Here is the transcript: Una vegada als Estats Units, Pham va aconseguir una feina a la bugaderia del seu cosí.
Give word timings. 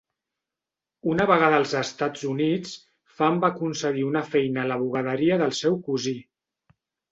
Una 1.11 1.27
vegada 1.31 1.59
als 1.63 1.75
Estats 1.81 2.23
Units, 2.31 2.73
Pham 3.19 3.39
va 3.45 3.53
aconseguir 3.55 4.07
una 4.09 4.25
feina 4.33 4.65
a 4.65 4.67
la 4.75 4.81
bugaderia 4.87 5.41
del 5.45 5.57
seu 5.63 5.81
cosí. 5.93 6.19